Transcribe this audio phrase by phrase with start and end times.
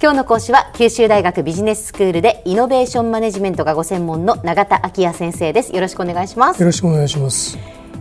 [0.00, 5.74] 今日の講師は九州大学ビジネススクールでイノベーションマネジメントがご専門の永田昭也先生です。
[5.74, 6.60] よろしくお願いします。
[6.60, 7.58] よろしくお願いします。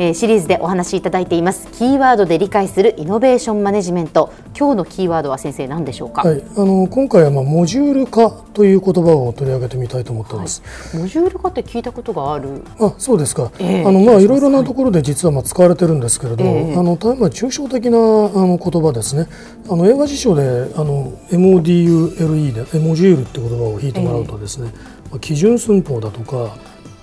[0.00, 1.66] えーシリーズでお話しいただいています。
[1.72, 10.62] キーワードで理解するイノベーションマネジメント今日のキーワードは先生何でしょうか、はい、あの今回はまあモジュール化という言葉を取り上げてみたいと思っています。
[10.96, 12.62] モジュール化って聞いたことがある。
[12.78, 13.50] あ、そうですか。
[13.58, 13.84] ええ。
[13.84, 16.76] あのまあいろいろなところで実はまあ使われてるんですけれど、ええ。
[16.76, 18.00] あの大変まあ抽象的なあ
[18.46, 19.26] の言葉ですね。
[19.68, 20.42] あの英和辞書で
[20.76, 24.70] あの MODULE でモジュールって言葉を引いてもらうとですね、
[25.10, 26.56] まあ基準寸法だとか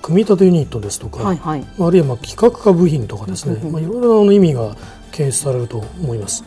[0.05, 4.76] 組み立てユニットですとか、はいはいまああるいはまあ企画化部品とかですね、まあいろいろなあの意味が
[5.12, 6.44] 検出されると思います。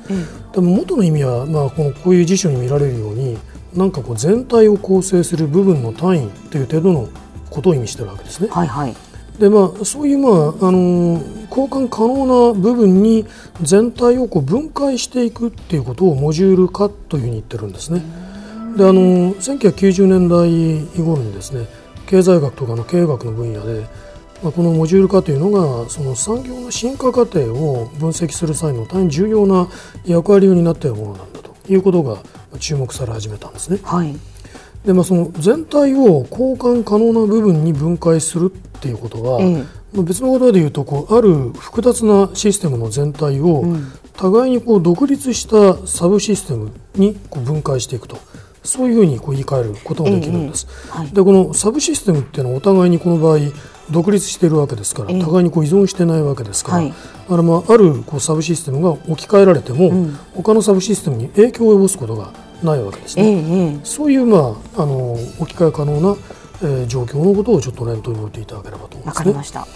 [0.53, 3.37] でも元の意味は、まあ、このこういう辞書に見られるように
[3.75, 7.09] なんかこう全体を構成する部分の単位という程度の
[7.51, 8.49] ことを意味してるわけですね。
[8.51, 8.95] はいはい
[9.39, 13.25] でまあ、そういう、まああのー交換可能な部分に
[13.63, 18.03] 全体をこう分解していくっていうことをモジュール化というふうに言ってるんですね。
[18.77, 21.67] であのー1990年代頃にですね
[22.09, 23.87] 経済学とかの経営学の分野で、
[24.43, 29.69] まあ、このモジュール化というのがその産業の進化過程を分析する際の大変重要な
[30.07, 32.19] 役割を担っているものなんだということが
[32.59, 33.79] 注目され始めたんですね。
[33.83, 34.17] はい。
[34.87, 39.55] でまあ、その全体を交換可能な部分に分解するっていうことは、ええ。
[39.93, 43.65] まあ別の言葉で言うとこうある複雑なシステムの全体を
[44.17, 48.19] 互いにこう独立したサブシステムにこう分解していくと
[48.63, 50.67] そういうふうにこう言い換えることができるんです。
[50.69, 51.11] ええはい。
[51.11, 53.39] でこのサブシステムっていうのはお互いにこの場合
[53.91, 55.21] 独立しているわけですから、ええ。
[55.21, 56.89] 互いにこう依存してないわけですから、はい。
[56.89, 63.29] だからまああるこうサブシステムが置き換えられても、他のサブシステムに影響を及ぼすことがないわけですえね。
[63.31, 63.81] えええ。
[63.85, 66.17] そういう、まあ、あの置き換え可能な、
[66.63, 69.25] えー状況のことをちょっと念頭に置いていただければと思いまわすね。
[69.25, 69.67] かりました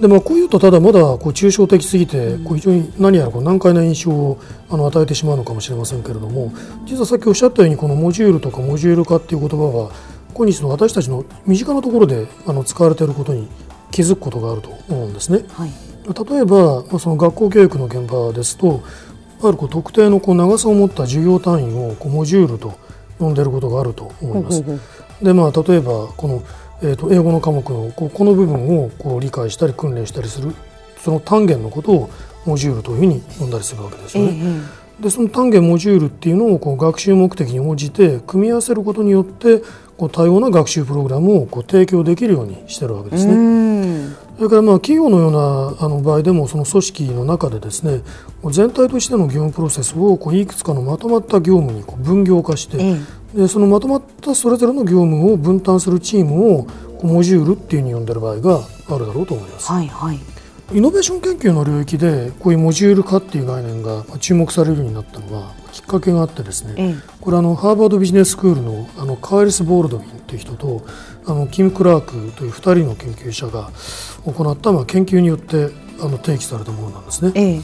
[0.00, 6.52] でまあ、こういうとただまだこう抽象的すぎて、こう非常に何やらこう難解な印象をあの与えてしまうのかもしれませんけれども
[6.84, 9.92] 実はさっきおっしゃったようにこのモジュールとかモジュール化っていう言葉は
[10.34, 13.48] 今日の私たちの身近なところであの使われていることに
[13.92, 15.44] 気づくことがあると思うんですね。
[15.50, 15.70] はい
[16.04, 18.82] 例えばまあその学校教育の現場ですと
[19.42, 22.74] あるこう特定のこう長さを持った授業単位をこうモジュールと
[23.18, 24.64] 呼んでいることがあると思います。
[25.22, 26.42] でまあ例えばこの、
[26.82, 30.54] えー、と英語の科目のこうこの部分をこう理解したり訓練したりする
[30.98, 32.10] その単元のことを
[32.44, 34.30] モジュールというふうに呼んだりするわけですよね。
[34.32, 39.60] えええでその単元モジュールっていうのをこう学習目的に応じて組み合わせることによって
[39.96, 44.14] こう多様な学習プログラムをこう提供できるようにしてるわけですね。
[44.36, 48.02] それからまあ企業のようなあの場合でもその組織の中でですね
[48.50, 52.78] 全体としての業務プロセスをこういくつかのまとまった業務にこう分業化して、
[53.34, 56.70] えでそのまとまったそれぞれの業務を分担するチームをこ
[57.04, 59.70] うモジュールっていうふうに呼んでる場合があるだろうと思います。
[59.70, 60.33] はいはい
[60.72, 70.84] イノベーション研究の領域でこういうモジュール化っていう概念がまあ注目されるようになったのはきっかけがあってですね、ええこれあのハーバードビジネススクールのあのカーリス・ボールドウィンという人と
[71.26, 73.70] あのキム・クラークという2人の研究者が
[74.24, 75.70] 行ったまあ研究によって
[76.00, 77.32] あの提起されたものなんですね。
[77.34, 77.60] ええ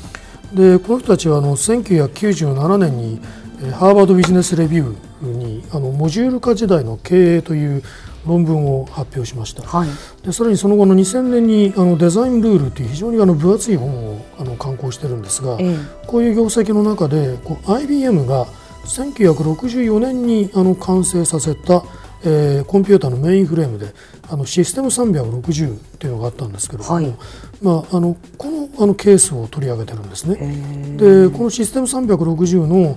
[0.54, 3.20] でこの人たちはあの1997年に
[3.62, 7.82] えーハーバードビジネスレビューにあのモジュール化時代の経営という
[8.26, 9.62] 論文を発表しました。
[9.62, 9.88] はい
[10.22, 15.76] でさらにその後の2000年にあのデザインルールという非常にあの分厚い本をあの刊行してるんですが、ええ
[16.06, 18.47] こういう業績の中でこう IBM が
[18.84, 21.84] 1964年にあの完成させた、
[22.25, 23.92] えーコンピューターのメインフレームで
[24.28, 27.14] あのシステム360っていうのがあったんですけれども、はい。
[27.62, 30.38] まあ、あのこのあのケースを取り上げてるんですね。
[30.41, 30.97] え
[31.28, 32.97] でこのシステム360の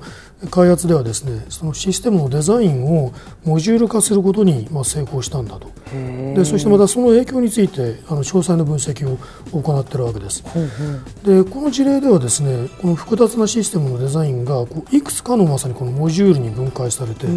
[0.49, 3.13] 開発ではですねそのシステムのデザインを
[3.45, 5.71] モジュール化することにまあ成功したんだと。
[5.93, 9.17] えでそしてまたその影響についてあの詳細な分析を
[9.51, 10.43] 行っているわけです。
[11.23, 17.27] でこの事例ではですねこの複雑なシステムのデザインがこういくつかのまさにこのモジュールに分解されて、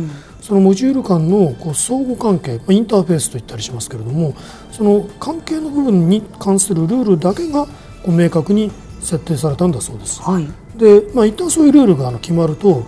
[0.47, 4.33] そのモジュール間のこう相互関係まあインターフェースと言ったりしますけれども
[4.71, 7.73] その関係の部分に関するルールだけがこ
[8.07, 8.71] う明確に
[9.01, 10.23] 設定されたんだそうです。
[10.23, 10.47] はい。
[10.79, 12.85] で、まあ、一旦そういうルールが決まると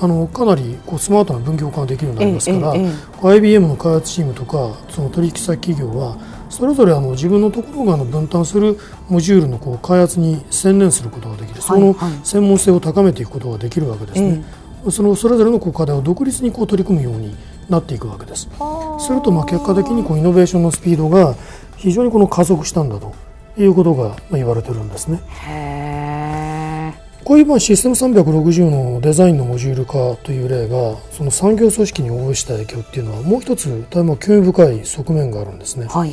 [0.00, 6.16] あのかなりこうスマートな分業化ができるようになりますから、えええ IBM の開発チームとかその取引先企業は
[6.48, 8.78] それぞれあの自分のところがあの分担する
[9.08, 14.44] モジュールのこう開発に専念することができる、そのはい専門性を高めていくことができるわけですね。
[14.90, 17.34] そのそれぞれのこう課題を独立にこう取り組むように
[17.68, 18.48] なっていくわけです。
[18.98, 21.34] するとまあ結果的にこうイノベーションのスピードが
[21.76, 23.14] 非常にこの加速したんだと
[23.56, 25.20] いうことがまあ言われてるんですね。
[27.20, 35.86] ここういうまあシステム360のデザインのモジュール化という例がその産業組織に及ぼした影響っていうのはもう一つ大変興味深い側面があるんですね。
[35.86, 36.12] はい、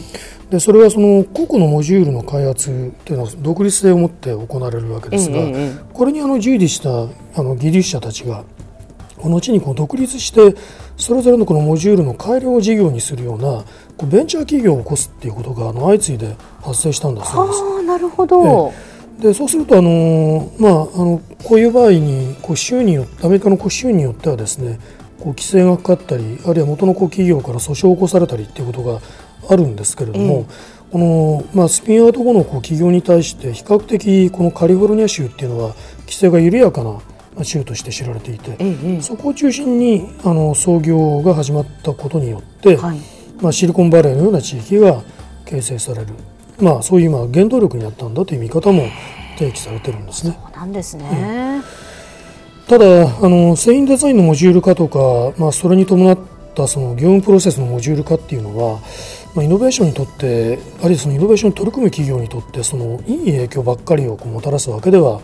[0.51, 6.89] でそれはその個々のモジュールの開発というのは独立性を持って行われるわけですが、ええこれにあの従事した
[7.39, 8.43] あの技術者たちが
[9.17, 10.55] 後にこう独立して
[10.95, 13.63] それぞれのこのモジュールの改良事業にするような
[13.97, 17.61] こうベンチャー企業を起こすっていうことがあの相次いで発生したんだそうです。
[17.61, 18.73] ああなるほど、
[19.19, 24.79] でそうするとあの、まあ、あのこういう場合にこう州によアメリカのこう州によってはですね
[25.19, 29.01] こう規制がかかったりあるいは元のこう企業から訴訟を起こされたりっていうことが
[29.49, 30.45] あるんですけれども、
[30.91, 43.17] このまあ、スピンアウト後のこう企業に対して比較的このカリフォルニア州っていうのは規制が緩やかなまあ州として知られていて、ええそこを中心にあの創業が始まったことによって、はい。
[43.41, 45.03] まあ、シリコンバレーのような地域が
[45.45, 46.07] 形成される、
[46.59, 48.87] まあ、そういうまあ原動力になったんだという見方も
[49.37, 50.33] 提起されてるんですね。
[50.33, 51.61] そうなんですね、
[52.67, 56.17] ただあの製品デザインのモジュール化とか、まあ、それに伴っ
[56.55, 58.79] たその業務プロセスのモジュール化っていうのは、
[59.35, 65.21] まあ、イノベーションにとってあるいはそのイノベーションに取り組む企業にとってそのいい影響ばっかりをこうもたらすわけでは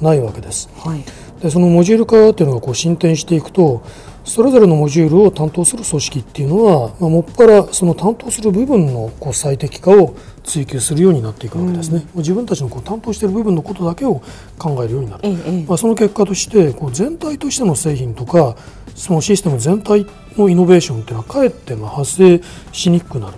[0.00, 0.68] ないわけです。
[0.78, 3.82] はいでそのモジュール化っていうのがこう進展していくと
[4.24, 14.20] それぞれのモジュールを担当する組織っていうのは、まあ、もっぱらその担当する部分のこう最適化を追求するようになっていくわけですね、もう自分たちのこう担当している部分のことだけを
[14.58, 15.28] 考えるようになる、
[15.68, 18.56] まあ、その結果としてこう全体としての製品とか
[18.96, 20.06] そのシステム全体
[20.36, 22.40] のイノベーションっていうのはかえってまあ発生
[22.72, 23.36] しにくくなる、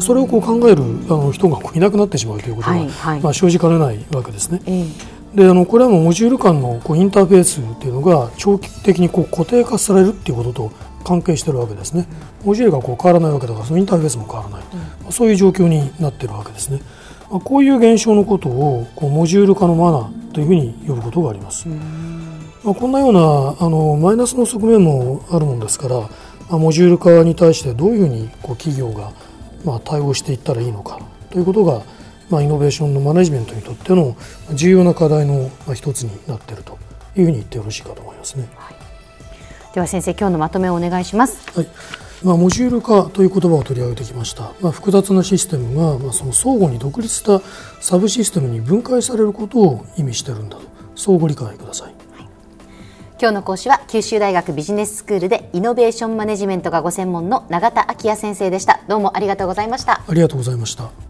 [0.00, 0.86] それをこう考えるあ
[1.16, 3.20] の人がいなくなってしまうということが、はいはい。
[3.20, 4.62] まあ、生じかねないわけですね。
[4.66, 10.72] ええであのこれはもうモジュール間のこうインターフェースっていうのが長期的にこう固定化されるっていうことと
[11.04, 12.06] 関係しているわけですね。
[12.44, 14.64] モジュールがこう変わらないわけだからそのインターフェースも変わらない、
[15.02, 16.80] まあそういう状況になっているわけですね。
[17.30, 21.68] まあ、こういう現象のことをこうモジュール化のマナーというふうに呼ぶことがあります。
[22.64, 23.20] まあ、こんなような
[23.64, 26.08] あのマイナスの側面もあるものですから、ま
[26.50, 29.12] あ、モジュール化に対してどういうふうにこう企業が
[29.64, 30.98] まあ対応していったらいいのか
[31.30, 31.82] ということが、
[32.30, 34.16] まあ、イノベーションのマネジメントにとっての
[34.54, 36.78] 重要な課題のまあ一つになっていると
[37.16, 38.48] いうふうに言ってよろしいかと思いますね。
[39.74, 41.46] では先生今日のまとめをお願いします。
[41.54, 41.68] はい。
[42.22, 47.40] まあ、モジュール化という言葉を取り上げてきました、まあ、複雑なシステムが、まあ、その相互に独立した
[47.80, 50.62] サブシステムに分解されることを意味しているんだと。
[50.94, 51.94] そうご理解ください。
[53.18, 58.80] 今日の講師は九州大学ビジネススクールでイノベーションマネジメントがご専門の永田昭也先生でした。
[58.88, 60.02] どうもありがとうございました。
[60.06, 61.09] ありがとうございました。